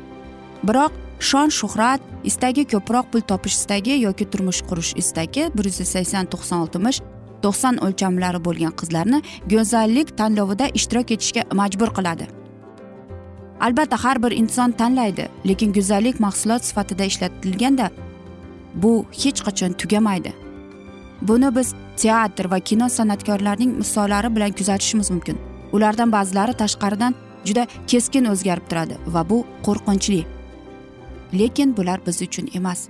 Biroq 0.68 1.05
shon 1.20 1.50
shuhrat 1.50 2.02
istagi 2.24 2.66
ko'proq 2.66 3.12
pul 3.12 3.22
topish 3.22 3.56
istagi 3.56 4.00
yoki 4.02 4.26
turmush 4.32 4.62
qurish 4.70 4.94
istagi 5.02 5.50
bir 5.56 5.66
yuz 5.70 5.82
sakson 5.94 6.26
to'qson 6.34 6.60
oltmish 6.64 7.02
to'qson 7.44 7.76
o'lchamlari 7.86 8.40
bo'lgan 8.48 8.74
qizlarni 8.80 9.22
go'zallik 9.54 10.18
tanlovida 10.20 10.66
ishtirok 10.80 11.12
etishga 11.16 11.44
majbur 11.60 11.90
qiladi. 11.98 12.28
Albatta 13.66 13.98
har 14.04 14.18
bir 14.24 14.32
inson 14.32 14.72
tanlaydi 14.72 15.30
lekin 15.50 15.74
go'zallik 15.78 16.20
mahsulot 16.20 16.64
sifatida 16.70 17.04
ishlatilganda 17.12 17.90
bu 18.84 19.06
hech 19.22 19.40
qachon 19.46 19.74
tugamaydi. 19.82 20.34
Buni 21.22 21.56
biz 21.56 21.74
teatr 22.02 22.52
va 22.52 22.60
kino 22.60 22.90
san'atkorlarining 22.98 23.78
misollari 23.82 24.36
bilan 24.36 24.52
kuzatishimiz 24.52 25.12
mumkin. 25.12 25.38
Ulardan 25.76 26.12
ba'zilari 26.12 26.54
tashqaridan 26.62 27.16
juda 27.48 27.68
keskin 27.88 28.26
o'zgarib 28.34 28.66
turadi 28.70 28.96
va 29.08 29.30
bu 29.30 29.46
qo'rqinchli. 29.66 30.35
Lekin 31.34 31.78
bular 31.78 32.00
biz 32.06 32.22
uchun 32.22 32.50
emas. 32.54 32.88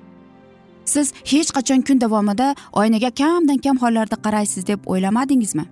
Siz 0.85 1.13
hech 1.25 1.49
qachon 1.57 1.81
kun 1.81 2.01
davomida 2.01 2.55
oynaga 2.73 3.09
kamdan 3.11 3.57
kam 3.57 3.77
hollarda 3.77 4.15
qaraysiz 4.15 4.67
deb 4.67 4.79
o'ylamadingizmi? 4.85 5.65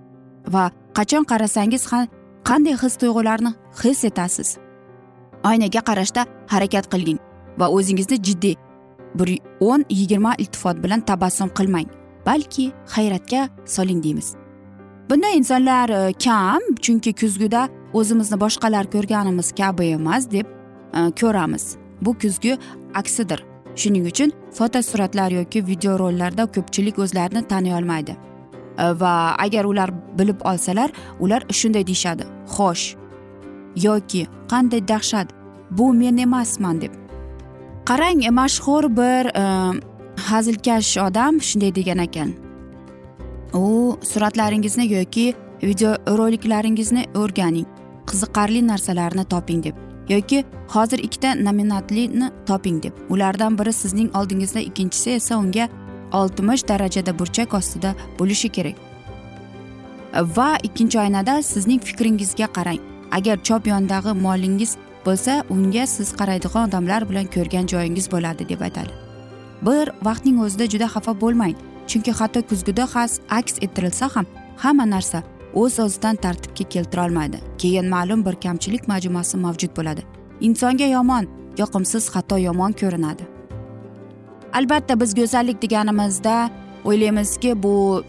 Va 0.48 0.70
qachon 0.94 1.24
qarasangiz 1.24 1.86
ham 1.92 2.08
qanday 2.48 2.76
his 2.82 2.96
tuyg'ularni 2.96 3.54
his 3.82 4.04
etasiz? 4.04 4.58
Oynaga 5.44 5.80
qarashda 5.88 6.26
harakat 6.52 6.90
qiling 6.92 7.18
va 7.58 7.68
o'zingizni 7.68 8.18
jiddiy 8.26 8.56
bir 9.14 9.38
o'n 9.60 9.84
yigirma 9.90 10.34
iltifot 10.38 10.82
bilan 10.84 11.00
tabassum 11.00 11.48
qilmang 11.48 11.88
balki 12.26 12.72
hayratga 12.94 13.48
soling 13.66 14.02
deymiz. 14.04 14.34
Bunday 15.10 15.36
insonlar 15.36 15.88
e, 15.90 16.12
kam 16.12 16.62
chunki 16.80 17.12
kuzguda 17.12 17.68
o'zimizni 17.92 18.40
boshqalar 18.40 18.90
ko'rganimiz 18.94 19.52
kabi 19.52 19.86
emas 19.98 20.30
deb 20.30 20.46
e, 20.94 21.00
ko'ramiz. 21.20 21.83
Bu 22.04 22.18
kuzgi 22.18 22.58
aksidir. 22.94 23.44
Shuning 23.76 24.06
uchun 24.06 24.32
fotosuratlar 24.52 25.30
yoki 25.30 25.66
videorollarda 25.66 26.46
ko'pchilik 26.46 26.98
o'zlarini 26.98 27.42
taniy 27.48 27.74
olmaydi. 27.74 28.16
E, 28.78 28.84
va 29.00 29.34
agar 29.38 29.64
ular 29.64 29.90
bilib 30.18 30.40
olsalar 30.44 30.90
ular 31.20 31.42
shunday 31.50 31.86
deyishadi. 31.86 32.24
Xo'sh 32.56 32.96
yoki 33.76 34.26
qanday 34.50 34.88
dahshat? 34.88 35.28
Bu 35.70 35.92
men 35.94 36.16
emasman 36.16 36.80
deb. 36.80 36.92
Qarang 37.84 38.30
mashhur 38.30 38.84
bir 38.96 39.24
e, 39.42 39.44
hazilkash 40.28 40.98
odam 40.98 41.40
shunday 41.40 41.74
degan 41.74 41.98
ekan. 41.98 42.34
U 43.54 43.98
suratlaringizni 44.02 44.92
yoki 44.92 45.34
video 45.62 45.90
roliklaringizni 46.18 47.04
o'rganing. 47.14 47.66
Qiziqarli 48.06 48.66
narsalarni 48.66 49.24
toping 49.24 49.64
deb. 49.64 49.93
Yoki 50.08 50.44
hozir 50.68 50.98
ikkita 50.98 51.34
nominatlini 51.34 52.30
toping 52.46 52.82
deb. 52.82 52.92
Ulardan 53.08 53.58
biri 53.58 53.72
sizning 53.72 54.16
oldingizda 54.16 54.60
ikkinchisi 54.60 55.10
esa 55.10 55.38
unga 55.38 55.68
oltmish 56.12 56.68
darajada 56.68 57.18
burchak 57.18 57.54
ostida 57.54 57.94
bo'lishi 58.18 58.48
kerak. 58.48 58.74
Va 60.36 60.56
ikkinchi 60.62 60.98
oynada 61.00 61.42
sizning 61.42 61.80
fikringizga 61.80 62.46
qarang. 62.46 62.80
Agar 63.12 63.42
chop 63.42 63.66
yonidagi 63.66 64.12
molingiz 64.20 64.76
bo'lsa 65.06 65.44
unga 65.50 65.86
siz 65.86 66.12
qaraydigan 66.12 66.68
odamlar 66.68 67.08
bilan 67.08 67.26
ko'rgan 67.34 67.66
joyingiz 67.66 68.10
bo'ladi 68.10 68.48
deb 68.48 68.60
aytadi. 68.60 68.92
Bir 69.66 69.90
vaqtning 70.02 70.40
o'zida 70.44 70.66
juda 70.72 70.86
xafa 70.94 71.20
bo'lmang. 71.20 71.54
Chunki 71.86 72.12
hatto 72.18 72.40
kuzgida 72.50 72.84
aks 73.30 73.54
ettirilsa 73.60 74.08
ham 74.14 74.26
hamma 74.56 74.86
narsa 74.90 75.22
o'z 75.54 75.78
o'zidan 75.84 76.16
tartibga 76.16 76.64
keltira 76.74 77.04
olmaydi 77.06 77.38
keyin 77.58 77.86
ma'lum 77.88 78.24
bir 78.26 78.34
kamchilik 78.44 78.88
majmuasi 78.88 79.36
mavjud 79.36 79.76
bo'ladi. 79.76 80.02
Insonga 80.40 80.86
yomon 80.96 81.28
yoqimsiz 81.58 82.04
xato 82.14 82.36
yomon 82.38 82.72
ko'rinadi. 82.72 83.24
Albatta 84.52 85.00
biz 85.00 85.14
go'zallik 85.14 85.62
deganimizda 85.62 86.50
o'ylaymizki 86.84 87.62
bu 87.62 88.04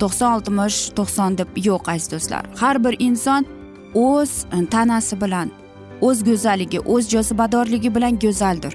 to'qson 0.00 0.30
oltmish 0.36 0.78
to'qson 0.98 1.38
deb 1.38 1.48
yo'q 1.68 1.90
aziz 1.92 2.10
do'stlar. 2.12 2.44
Har 2.60 2.84
bir 2.84 2.94
inson 2.98 3.46
o'z 3.94 4.32
tanasi 4.70 5.20
bilan 5.20 5.50
o'z 6.00 6.24
go'zalligi 6.28 6.80
o'z 6.80 7.04
jozibadorligi 7.14 7.94
bilan 7.94 8.18
go'zaldir. 8.24 8.74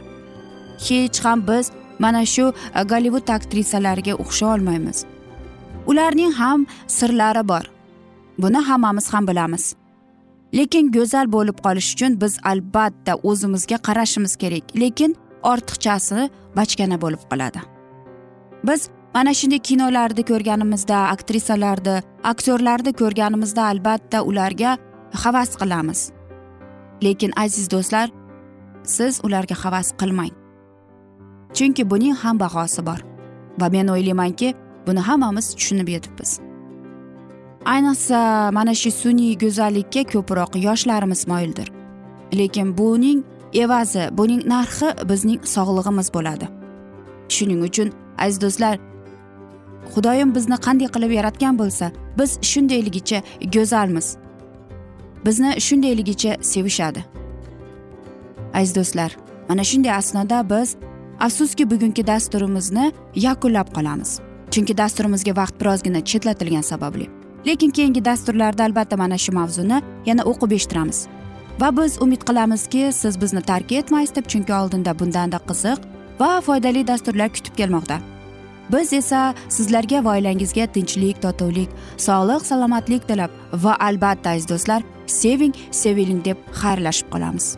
Hech 0.87 1.19
ham 1.25 1.47
biz 1.47 1.71
mana 1.99 2.25
shu 2.25 2.53
gollivud 2.91 3.27
aktrisalariga 3.37 4.13
o'xshay 4.23 4.49
olmaymiz. 4.55 5.05
Ularning 5.87 6.33
ham 6.33 6.65
sirlari 6.87 7.47
bor. 7.47 7.78
Buni 8.41 8.57
hammamiz 8.57 9.13
ham 9.13 9.27
bilamiz. 9.27 9.75
Lekin 10.57 10.91
go'zal 10.91 11.27
bo'lib 11.35 11.57
qolish 11.65 11.89
uchun 11.93 12.21
biz 12.21 12.37
albatta 12.51 13.13
o'zimizga 13.29 13.77
qarashimiz 13.87 14.33
kerak. 14.41 14.65
Lekin 14.81 15.15
ortiqchasi 15.51 16.29
bachkana 16.57 16.97
bo'lib 17.03 17.23
qoladi. 17.31 17.61
Biz 18.67 18.89
mana 19.15 19.33
shunday 19.39 19.59
kinolarni 19.69 20.23
ko'rganimizda 20.31 20.97
aktrisalarni 21.15 21.95
aktyorlarni 22.31 22.91
ko'rganimizda 23.01 23.63
albatta 23.71 24.23
ularga 24.29 24.77
havas 25.23 25.51
qilamiz. 25.61 25.99
Lekin 27.03 27.31
aziz 27.45 27.71
do'stlar 27.73 28.07
siz 28.83 29.13
ularga 29.23 29.55
havas 29.63 29.87
qilmang. 29.99 30.33
Chunki 31.55 31.83
buning 31.91 32.15
ham 32.23 32.39
bahosi 32.39 32.81
bor. 32.85 32.99
Va 33.59 33.67
men 33.75 33.87
o'ylaymanki 33.93 34.53
buni 34.87 35.01
hammamiz 35.09 35.55
tushunib 35.55 35.89
yetibmiz. 35.95 36.48
Ayniqsa 37.65 38.51
mana 38.51 38.73
shu 38.75 38.91
sun'iy 38.91 39.37
go'zallikka 39.43 40.03
ko'proq 40.13 40.51
yoshlarimiz 40.67 41.27
moyildir. 41.27 41.71
Lekin 42.33 42.77
buning 42.77 43.23
evazi 43.53 44.09
buning 44.11 44.41
narxi 44.47 44.87
bizning 45.09 45.41
sog'lig'imiz 45.43 46.13
bo'ladi. 46.13 46.47
Shuning 47.29 47.61
uchun 47.63 47.89
aziz 48.17 48.41
do'stlar 48.41 48.75
xudoyim 49.93 50.35
bizni 50.35 50.57
qanday 50.65 50.89
qilib 50.95 51.11
yaratgan 51.19 51.55
bo'lsa 51.61 51.91
biz 52.19 52.31
shundayligicha 52.51 53.19
go'zalmiz. 53.55 54.17
Bizni 55.25 55.51
shundayligicha 55.67 56.31
sevishadi. 56.41 57.01
Aziz 58.53 58.75
do'stlar 58.75 59.11
mana 59.49 59.63
shunday 59.63 59.93
asnoda 59.93 60.49
biz 60.49 60.75
afsuski 61.19 61.71
bugungi 61.71 62.07
dasturimizni 62.07 62.91
yakunlab 63.15 63.67
qolamiz. 63.75 64.19
Chunki 64.51 64.77
dasturimizga 64.77 65.35
vaqt 65.35 65.55
birozgina 65.61 66.05
chetlatilgani 66.05 66.63
sababli. 66.63 67.18
Lekin 67.45 67.69
keyingi 67.69 68.05
dasturlarda 68.05 68.63
albatta 68.63 68.97
mana 68.97 69.17
shu 69.17 69.31
mavzuni 69.31 69.81
yana 70.05 70.23
o'qib 70.31 70.51
eshittiramiz. 70.57 71.07
Va 71.61 71.77
biz 71.77 72.01
umid 72.01 72.21
qilamizki 72.27 72.91
siz 72.93 73.21
bizni 73.21 73.41
tark 73.41 73.71
etmaysiz 73.71 74.15
deb 74.15 74.25
chunki 74.31 74.53
oldinda 74.53 74.99
bundanda 74.99 75.39
qiziq 75.49 75.79
va 76.19 76.41
foydali 76.41 76.87
dasturlar 76.87 77.29
kutib 77.29 77.55
kelmoqda. 77.55 77.99
Biz 78.73 78.93
esa 78.93 79.21
sizlarga 79.49 80.03
va 80.05 80.17
oilangizga 80.17 80.65
tinchlik 80.75 81.21
totuvlik 81.21 81.69
sog'lik 81.97 82.45
salomatlik 82.51 83.07
tilab 83.07 83.31
va 83.53 83.73
albatta 83.87 84.29
aziz 84.35 84.49
do'stlar 84.49 84.85
seving 85.07 85.53
seviling 85.71 86.21
deb 86.25 86.37
xayrlashib 86.61 87.09
qolamiz. 87.13 87.57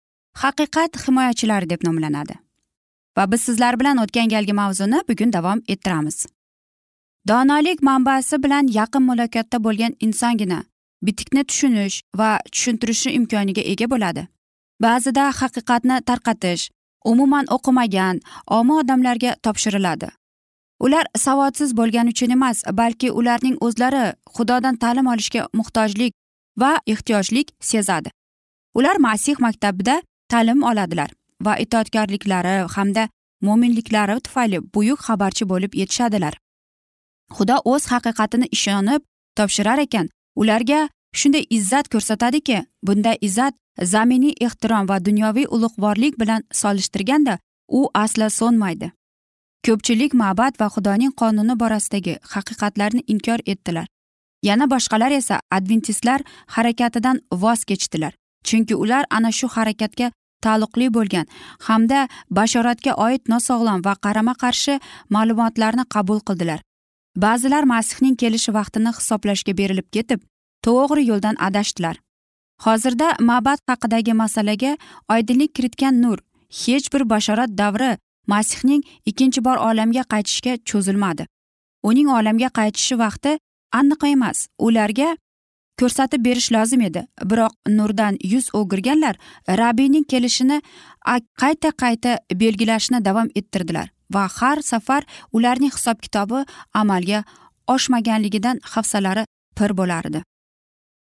haqiqat 0.33 1.07
himoyachilari 1.07 1.69
deb 1.69 1.83
nomlanadi. 1.83 2.33
Va 3.17 3.31
biz 3.31 3.41
sizlar 3.41 3.79
bilan 3.79 3.97
o'tgan 3.97 4.29
galgi 4.29 4.53
mavzuni 4.53 5.01
bugun 5.09 5.33
davom 5.33 5.61
ettiramiz. 5.67 6.25
Donolik 7.27 7.81
manbasi 7.81 8.43
bilan 8.43 8.67
yaqin 8.67 9.03
muloqotda 9.09 9.63
bo'lgan 9.63 9.95
insongina 9.99 10.63
bitikni 11.03 11.43
tushunish 11.43 12.01
va 12.17 12.39
tushuntirishi 12.51 13.11
imkoniga 13.11 13.61
ega 13.61 13.89
bo'ladi. 13.93 14.27
Ba'zida 14.81 15.25
haqiqatni 15.41 15.97
tarqatish 16.09 16.69
umuman 17.05 17.45
o'qimagan 17.55 18.21
omi 18.47 18.73
odamlarga 18.81 19.35
topshiriladi. 19.43 20.09
Ular 20.85 21.05
savodsiz 21.17 21.77
bo'lgani 21.77 22.09
uchun 22.15 22.31
emas 22.37 22.63
balki 22.79 23.11
ularning 23.11 23.57
o'zlari 23.67 24.05
xudodan 24.37 24.75
ta'lim 24.83 25.07
olishga 25.13 25.47
muhtojlik 25.53 26.13
va 26.57 26.71
ehtiyojlik 26.87 27.47
sezadi. 27.59 28.09
Ular 28.73 28.95
masih 28.95 29.35
maktabida 29.39 30.01
ta'lim 30.31 30.63
oladilar 30.63 31.09
va 31.45 31.53
itoatkorliklari 31.63 32.55
hamda 32.75 33.09
mo'minliklari 33.47 34.19
tufayli 34.25 34.59
buyuk 34.75 34.99
xabarchi 35.07 35.45
bo'lib 35.51 35.73
yetishadilar. 35.81 36.33
Xudo 37.35 37.57
o'z 37.71 37.83
haqiqatini 37.93 38.47
ishonib 38.57 39.01
topshirar 39.37 39.79
ekan. 39.85 40.09
Ularga 40.41 40.79
shunday 41.19 41.45
izzat 41.57 41.85
ko'rsatadiki 41.93 42.57
bunday 42.87 43.17
izzat 43.27 43.53
zaminiy 43.93 44.35
ehtirom 44.45 44.89
va 44.91 44.97
dunyoviy 45.07 45.47
ulug'vorlik 45.55 46.19
bilan 46.21 46.41
solishtirganda 46.61 47.37
u 47.77 47.89
aslo 48.03 48.29
so'nmaydi. 48.39 48.91
Ko'pchilik 49.65 50.13
ma'bad 50.21 50.53
va 50.61 50.67
xudoning 50.75 51.13
qonuni 51.21 51.55
borasidagi 51.63 52.15
haqiqatlarni 52.33 53.01
inkor 53.13 53.39
etdilar. 53.53 53.87
Yana 54.47 54.65
boshqalar 54.73 55.11
esa 55.21 55.35
adventistlar 55.57 56.21
harakatidan 56.55 57.17
voz 57.43 57.63
kechdilar 57.69 58.13
chunki 58.43 58.75
ular 58.75 59.05
ana 59.09 59.31
shu 59.31 59.47
harakatga 59.47 60.11
taalluqli 60.45 60.87
bo'lgan 60.97 61.25
hamda 61.67 61.99
bashoratga 62.37 62.93
oid 63.05 63.23
nosog'lom 63.33 63.79
va 63.87 63.93
qarama 64.05 64.33
qarshi 64.43 64.79
ma'lumotlarni 65.15 65.85
qabul 65.95 66.19
qildilar. 66.27 66.59
Ba'zilar 67.23 67.63
masihning 67.73 68.15
kelishi 68.21 68.51
vaqtini 68.59 68.91
hisoblashga 68.97 69.53
berilib 69.59 69.87
ketib 69.95 70.19
to'g'ri 70.65 71.03
yo'ldan 71.11 71.35
adashdilar. 71.47 71.95
Hozirda 72.65 73.07
ma'bad 73.29 73.59
haqidagi 73.67 74.13
masalaga 74.23 74.71
oydinlik 75.13 75.51
kiritgan 75.55 76.01
nur 76.03 76.17
hech 76.61 76.87
bir 76.93 77.09
bashorat 77.13 77.51
davri 77.61 77.91
masihning 78.27 78.81
ikkinchi 79.09 79.43
bor 79.47 79.57
olamga 79.69 80.03
qaytishga 80.13 80.53
cho'zilmadi. 80.69 81.25
Uning 81.89 82.07
olamga 82.17 82.49
qaytishi 82.59 82.95
vaqti 83.03 83.31
aniq 83.79 84.01
emas 84.13 84.47
ularga 84.67 85.09
ko'rsatib 85.79 86.25
berish 86.25 86.51
lozim 86.51 86.81
edi. 86.81 87.05
Biroq 87.23 87.53
nurdan 87.67 88.17
yuz 88.23 88.49
o'girganlar 88.53 89.15
rabbiyning 89.61 90.05
kelishini 90.11 90.61
qayta 91.41 91.71
qayta 91.83 92.17
belgilashni 92.33 93.05
davom 93.05 93.29
ettirdilar 93.35 93.87
va 94.13 94.27
har 94.37 94.61
safar 94.61 95.03
ularning 95.33 95.71
hisob 95.77 96.01
kitobi 96.05 96.45
amalga 96.73 97.23
oshmaganligidan 97.67 98.59
hafsalari 98.73 99.25
pir 99.57 99.71
bo'lardi. 99.79 100.23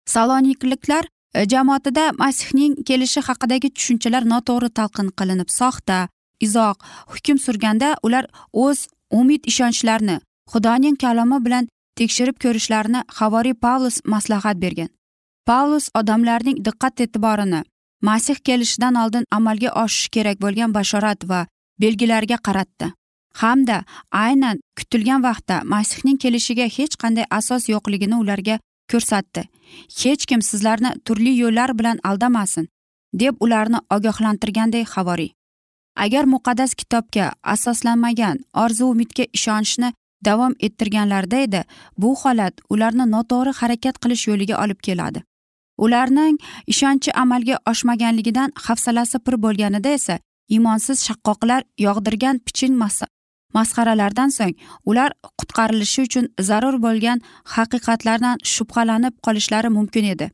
Salonikliklar 0.07 1.05
e, 1.35 1.49
jamoatida 1.49 2.13
masihning 2.19 2.73
kelishi 2.89 3.21
haqidagi 3.29 3.69
tushunchalar 3.77 4.25
noto'g'ri 4.33 4.71
talqin 4.79 5.09
qilinib 5.19 5.51
soxta 5.59 5.99
izoq 6.47 6.77
hukm 7.13 7.39
surganda 7.47 7.89
ular 8.07 8.25
o'z 8.65 8.87
umid 9.21 9.43
ishonchlarini 9.51 10.17
xudoning 10.53 10.97
kalomi 11.05 11.39
bilan 11.47 11.69
tekshirib 11.99 12.37
ko'rishlarini 12.43 13.03
havoriy 13.19 13.55
pavlus 13.55 14.01
maslahat 14.05 14.57
bergan. 14.65 14.91
Pavlus 15.47 15.91
odamlarning 15.95 16.65
diqqat 16.67 17.01
e'tiborini 17.05 17.63
masih 18.09 18.37
kelishidan 18.47 18.95
oldin 19.03 19.25
amalga 19.31 19.71
oshishi 19.83 20.11
kerak 20.11 20.41
bo'lgan 20.45 20.75
bashorat 20.75 21.29
va 21.31 21.47
belgilarga 21.83 22.37
qaratdi. 22.47 22.93
Hamda 23.41 23.85
aynan 24.13 24.61
kutilgan 24.79 25.23
vaqtda 25.23 25.57
masihning 25.65 26.19
kelishiga 26.23 26.67
hech 26.77 26.95
qanday 27.03 27.27
asos 27.39 27.69
yo'qligini 27.73 28.17
ularga 28.23 28.57
ko'rsatdi. 28.91 29.43
Hech 30.03 30.23
kim 30.31 30.41
sizlarni 30.43 30.91
turli 31.05 31.33
yo'llar 31.43 31.79
bilan 31.79 31.99
aldamasin 32.11 32.69
deb 33.13 33.35
ularni 33.45 33.79
ogohlantirganday 33.97 34.85
havoriy 34.95 35.31
agar 35.97 36.25
muqaddas 36.25 36.75
kitobga 36.81 37.33
asoslanmagan 37.43 38.39
orzu 38.55 38.85
umidga 38.93 39.25
ishonishni 39.33 39.93
davom 40.25 40.55
ettirganlarida 40.61 41.37
edi. 41.47 41.65
Bu 41.99 42.17
holat 42.23 42.55
ularni 42.71 43.07
noto'g'ri 43.15 43.53
harakat 43.61 43.99
qilish 44.03 44.29
yo'liga 44.29 44.65
olib 44.65 44.81
keladi. 44.87 45.23
Ularning 45.79 46.39
ishonchi 46.67 47.11
amalga 47.23 47.57
oshmaganligidan 47.71 48.53
hafsalasi 48.67 49.19
pir 49.19 49.35
bo'lganida 49.45 49.89
esa 49.99 50.19
iymonsiz 50.49 50.99
shaqqoqlar 51.09 51.63
yog'dirgan 51.87 52.37
piching 52.47 52.75
masxaralardan 53.57 54.31
so'ng 54.39 54.55
ular 54.91 55.11
qutqarilishi 55.39 56.03
uchun 56.09 56.27
zarur 56.49 56.77
bo'lgan 56.87 57.19
haqiqatlardan 57.55 58.37
shubhalanib 58.55 59.15
qolishlari 59.27 59.69
mumkin 59.79 60.05
edi. 60.15 60.31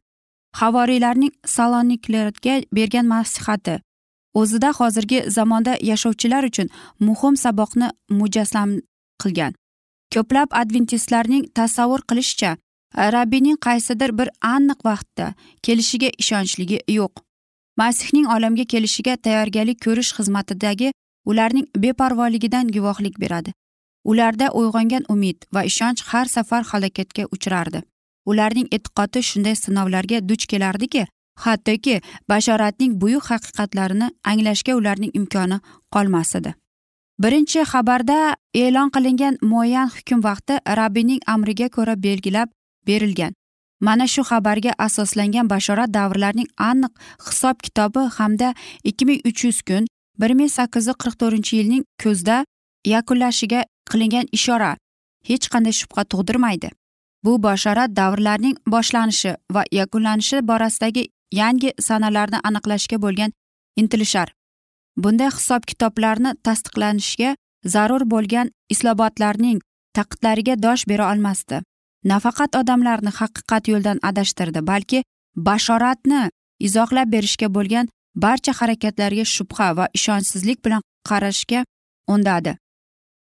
Havoriylarning 0.61 1.33
saloniklarga 1.57 2.55
bergan 2.77 3.07
nasihati 3.15 3.77
o'zida 4.41 4.71
hozirgi 4.79 5.19
zamonda 5.37 5.73
yashovchilar 5.91 6.43
uchun 6.51 6.69
muhim 7.07 7.35
saboqni 7.45 7.89
mujassam 8.19 8.71
qilgan. 9.23 9.53
Ko'plab 10.15 10.49
adventistlarning 10.61 11.45
tasavvur 11.59 12.03
qilishicha 12.11 12.57
rabbiyning 13.17 13.59
qaysidir 13.67 14.11
bir 14.19 14.29
aniq 14.55 14.81
vaqtda 14.89 15.27
kelishiga 15.63 16.11
ishonchligi 16.23 16.79
yo'q. 16.99 17.15
Masihning 17.77 18.27
olamga 18.37 18.65
kelishiga 18.73 19.17
tayyorgarlik 19.17 19.81
ko'rish 19.87 20.13
xizmatidagi 20.19 20.93
ularning 21.31 21.67
beparvoligidan 21.83 22.69
guvohlik 22.77 23.21
beradi. 23.21 23.53
Ularda 24.05 24.47
uyg'ongan 24.61 25.05
umid 25.15 25.39
va 25.55 25.63
ishonch 25.71 26.03
har 26.11 26.27
safar 26.37 26.63
halokatga 26.71 27.25
uchrardi. 27.35 27.83
Ularning 28.31 28.69
e'tiqodi 28.77 29.23
shunday 29.31 29.55
sinovlarga 29.65 30.29
duch 30.29 30.47
kelardiki 30.53 31.07
hattoki 31.37 32.01
bashoratning 32.29 33.01
buyuk 33.01 33.25
haqiqatlarini 33.31 34.11
anglashga 34.25 34.77
ularning 34.81 35.13
imkoni 35.21 35.59
qolmas 35.95 36.35
edi 36.39 36.55
birinchi 37.23 37.65
xabarda 37.73 38.37
e'lon 38.55 38.91
qilingan 38.95 39.39
muayyan 39.43 39.89
hukm 39.95 40.21
vaqti 40.29 40.55
rabbiyning 40.79 41.21
amriga 41.35 41.69
ko'ra 41.77 41.95
belgilab 42.03 42.49
berilgan. 42.87 43.33
Mana 43.81 44.07
shu 44.07 44.23
xabarga 44.31 44.73
asoslangan 44.87 45.51
bashorat 45.51 45.91
davrlarning 45.95 46.49
aniq 46.71 46.93
hisob 47.27 47.57
kitobi 47.65 48.03
hamda 48.19 48.55
ikki 48.85 49.05
ming 49.09 49.21
uch 49.29 49.45
yuz 49.45 49.63
kun 49.69 49.89
bir 50.21 50.31
ming 50.39 50.51
sakkiz 50.59 50.87
yuz 50.87 50.97
qirq 51.03 51.17
to'rtinchi 51.21 51.53
yilning 51.57 51.83
kuzda 52.03 52.45
yakunlashiga 52.85 53.61
qilingan 53.91 54.27
ishora. 54.33 54.77
Hech 55.29 55.47
qanday 55.53 55.75
shubha 55.81 56.03
tug'dirmaydi. 56.13 56.69
Bu 57.25 57.43
bashorat 57.43 57.91
davrlarning 57.97 58.57
boshlanishi 58.73 59.37
va 59.55 59.63
yakunlanishi 59.73 60.47
borasidagi 60.51 61.09
yangi 61.33 61.71
sanalarni 61.89 62.39
aniqlashga 62.49 62.97
bo'lgan 63.05 63.31
intilishlar 63.77 64.36
bunday 64.97 65.31
hisob 65.37 65.63
kitoblarni 65.71 66.35
tasdiqlanishga 66.47 67.37
zarur 67.75 68.03
bo'lgan 68.15 68.51
islobotlarning 68.75 69.61
taqidlariga 69.97 70.55
dosh 70.63 70.85
bera 70.91 71.13
olmasdi. 71.13 71.61
Nafaqat 72.13 72.57
odamlarni 72.61 73.13
haqiqat 73.21 73.69
yo'ldan 73.73 73.99
adashtirdi 74.11 74.61
balki 74.71 75.03
bashoratni 75.49 76.23
izohlab 76.67 77.09
berishga 77.15 77.49
bo'lgan 77.57 77.89
barcha 78.25 78.53
harakatlarga 78.61 79.25
shubha 79.37 79.69
va 79.77 79.89
ishonchsizlik 79.99 80.65
bilan 80.65 80.83
qarashga 81.09 81.65
undadi. 82.15 82.57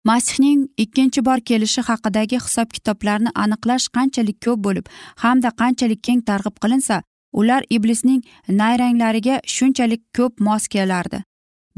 Masihning 0.10 0.60
ikkinchi 0.84 1.26
bor 1.28 1.40
kelishi 1.50 1.82
haqidagi 1.90 2.40
hisob 2.46 2.70
kitoblarni 2.78 3.32
aniqlash 3.44 3.88
qanchalik 3.98 4.38
ko'p 4.46 4.60
bo'lib 4.68 4.92
hamda 5.24 5.50
qanchalik 5.62 6.02
keng 6.08 6.22
targ'ib 6.30 6.56
qilinsa 6.64 7.02
ular 7.40 7.62
iblisning 7.78 8.22
nayranglariga 8.60 9.40
shunchalik 9.56 10.02
ko'p 10.18 10.34
mos 10.48 10.68
kelardi. 10.76 11.20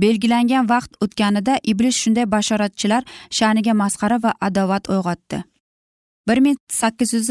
Belgilangan 0.03 0.69
vaqt 0.73 0.91
o'tganida 1.03 1.53
iblis 1.71 1.95
shunday 2.03 2.25
bashoratchilar 2.36 3.03
sha'niga 3.38 3.73
masxara 3.83 4.17
va 4.23 4.31
adovat 4.47 4.83
uyg'otdi. 4.93 5.43
bir 6.27 6.38
ming 6.45 6.57
sakkiz 6.81 7.13
yuz 7.13 7.29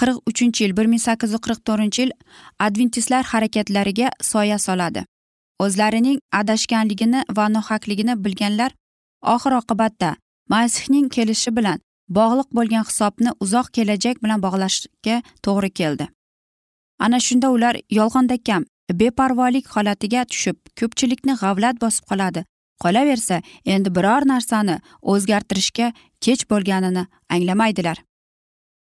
qirq 0.00 0.16
uchinchi 0.30 0.64
yil 0.64 0.76
bir 0.76 0.86
ming 0.92 1.02
sakkiz 1.08 1.30
yuz 1.32 1.40
qirq 1.46 1.60
to'rtinchi 1.68 2.00
yil 2.02 2.12
adventistlar 2.66 3.24
harakatlariga 3.32 4.08
soya 4.30 4.58
soladi. 4.58 5.04
O'zlarining 5.64 6.18
adashganligini 6.40 7.20
va 7.36 7.46
nohaqligini 7.56 8.14
bilganlar 8.24 8.70
oxir 9.34 9.52
oqibatda 9.60 10.10
masihning 10.52 11.06
kelishi 11.16 11.50
bilan 11.58 11.78
bog'liq 12.18 12.48
bo'lgan 12.58 12.84
hisobni 12.88 13.30
uzoq 13.44 13.66
kelajak 13.76 14.22
bilan 14.24 14.42
bog'lashga 14.46 15.16
to'g'ri 15.44 15.70
keldi. 15.80 16.06
Ana 17.04 17.18
shunda 17.26 17.48
ular 17.56 17.74
yolg'onda 17.98 18.36
kam 18.48 18.62
beparvolik 18.92 19.66
holatiga 19.76 20.24
tushib 20.24 20.56
ko'pchilikni 20.80 21.34
g'avlat 21.42 21.80
bosib 21.80 22.04
qoladi. 22.10 22.44
Qolaversa 22.82 23.42
endi 23.64 23.94
biror 23.96 24.26
narsani 24.26 24.78
o'zgartirishga 25.12 25.92
kech 26.24 26.42
bo'lganini 26.50 27.06
anglamaydilar. 27.34 27.98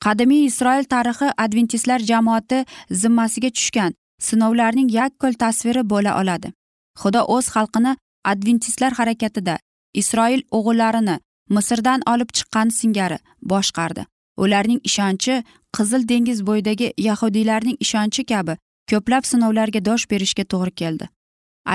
Qadimiy 0.04 0.46
isroil 0.46 0.86
tarixi 0.94 1.32
adventistlar 1.46 2.00
jamoati 2.12 2.60
zimmasiga 2.92 3.50
tushgan 3.50 3.96
sinovlarning 4.28 4.90
yakkol 5.00 5.34
tasviri 5.34 5.84
bo'la 5.94 6.22
oladi. 6.22 6.54
Xudo 7.02 7.22
o'z 7.36 7.50
xalqini 7.56 7.96
adventistlar 8.32 8.94
harakatida 9.00 9.58
isroil 10.02 10.42
o'g'illarini 10.58 11.20
misrdan 11.56 12.02
olib 12.14 12.32
chiqqani 12.38 12.72
singari 12.80 13.20
boshqardi. 13.52 14.06
Ularning 14.44 14.80
ishonchi 14.90 15.44
qizil 15.76 16.08
dengiz 16.12 16.40
bo'yidagi 16.48 16.94
yahudiylarning 17.08 17.78
ishonchi 17.86 18.24
kabi 18.32 18.56
ko'plab 18.91 19.23
sinovlarga 19.32 19.82
dosh 19.89 20.06
berishga 20.12 20.43
to'g'ri 20.54 20.73
keldi. 20.82 21.06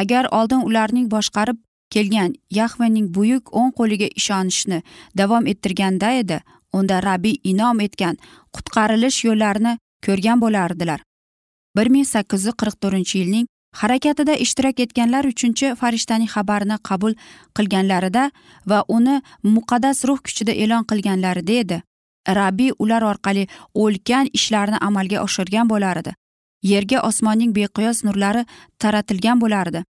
Agar 0.01 0.25
oldin 0.39 0.67
ularning 0.69 1.07
boshqarib 1.15 1.59
kelgan 1.95 2.35
yahvaning 2.59 3.07
buyuk 3.17 3.55
o'ng 3.61 3.73
qo'liga 3.79 4.09
ishonishni 4.21 4.83
davom 5.21 5.47
ettirganda 5.53 6.11
edi 6.21 6.39
unda 6.79 7.01
rabbiy 7.09 7.37
inom 7.53 7.81
etgan 7.87 8.19
qutqarilish 8.55 9.19
yo'llarini 9.29 9.75
ko'rgan 10.07 10.41
bo'lardilar. 10.45 11.01
Bir 11.77 11.91
ming 11.95 12.07
sakkiz 12.15 12.47
yuz 12.47 12.57
qirq 12.61 12.77
to'rtinchi 12.83 13.19
yilning 13.21 13.47
harakatida 13.83 14.35
ishtirok 14.45 14.81
etganlar 14.85 15.29
uchinchi 15.33 15.73
farishtaning 15.81 16.31
xabarini 16.35 16.79
qabul 16.89 17.17
qilganlarida 17.59 18.25
va 18.71 18.79
uni 18.97 19.17
muqaddas 19.55 20.05
ruh 20.09 20.21
kuchida 20.27 20.53
e'lon 20.63 20.85
qilganlarida 20.91 21.55
edi. 21.63 21.79
Rabbiy 22.39 22.71
ular 22.83 23.03
orqali 23.13 23.49
ulkan 23.85 24.31
ishlarni 24.39 24.79
amalga 24.89 25.19
oshirgan 25.27 25.71
bo'lardi. 25.73 26.15
Yerga 26.73 26.99
osmonning 27.09 27.53
beqiyos 27.59 28.05
nurlari 28.07 28.43
taratilgan 28.83 29.41
bo'lardi. 29.45 29.85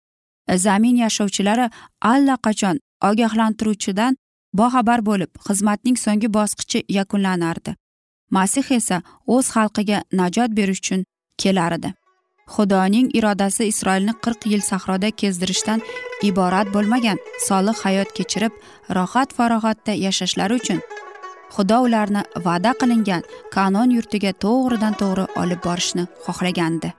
Zamin 0.66 0.96
yashovchilari 1.04 1.70
allaqachon 2.14 2.80
ogohlantiruvchidan 3.10 4.18
boxabar 4.60 5.00
bo'lib 5.10 5.32
xizmatning 5.48 5.98
so'nggi 6.04 6.30
bosqichi 6.38 6.84
yakunlanardi. 6.98 7.76
Masih 8.38 8.72
esa 8.80 9.02
o'z 9.36 9.46
xalqiga 9.56 10.04
najot 10.20 10.52
berish 10.60 10.82
uchun 10.84 11.02
kelar 11.42 11.72
edi. 11.80 11.94
Xudoning 12.54 13.08
irodasi 13.18 13.68
isroilni 13.72 14.14
qirq 14.24 14.48
yil 14.54 14.64
sahroda 14.72 15.10
kezdirishdan 15.22 15.84
iborat 16.30 16.68
bo'lmagan 16.76 17.18
solih 17.48 17.78
hayot 17.84 18.10
kechirib 18.18 18.54
rohat 18.98 19.30
farog'atda 19.38 19.94
yashashlari 20.06 20.60
uchun 20.62 20.80
xudo 21.56 21.78
ularni 21.86 22.22
va'da 22.46 22.72
qilingan 22.82 23.28
kanon 23.56 23.90
yurtiga 23.98 24.32
to'g'ridan 24.44 24.94
to'g'ri 25.02 25.26
olib 25.42 25.62
borishni 25.68 26.04
xohlagandi. 26.26 26.90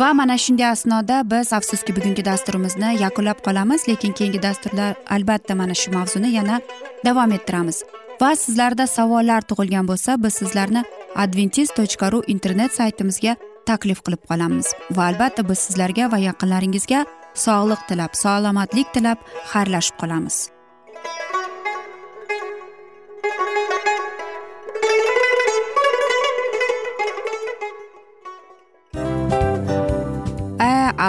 Va 0.00 0.12
mana 0.18 0.36
shunday 0.44 0.68
asnoda 0.74 1.16
biz 1.30 1.52
afsuski 1.58 1.92
bugungi 1.96 2.22
dasturimizni 2.30 2.90
yakunlab 3.04 3.38
qolamiz 3.46 3.82
lekin 3.88 4.12
keyingi 4.18 4.40
dasturlar 4.46 4.92
albatta 5.16 5.54
mana 5.60 5.74
shu 5.80 5.88
mavzuni 5.96 6.30
yana 6.38 6.60
davom 7.06 7.32
ettiramiz. 7.36 7.78
Va 8.20 8.30
sizlarda 8.42 8.86
savollar 8.96 9.42
tug'ilgan 9.50 9.88
bo'lsa 9.90 10.16
biz 10.24 10.34
sizlarni 10.40 10.82
adventis 11.24 11.70
tochka 11.78 12.12
ru 12.12 12.20
internet 12.34 12.72
saytimizga 12.78 13.36
taklif 13.70 14.00
qilib 14.06 14.22
qolamiz. 14.30 14.72
Va 14.96 15.02
albatta 15.10 15.48
biz 15.50 15.58
sizlarga 15.66 16.12
va 16.12 16.18
yaqinlaringizga 16.28 17.04
sog'lik 17.44 17.82
tilab 17.88 18.16
salomatlik 18.22 18.88
tilab 18.94 19.18
xayrlashib 19.52 20.00
qolamiz. 20.02 20.36